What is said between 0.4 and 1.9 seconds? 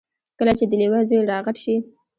چې د لیوه زوی را غټ شي.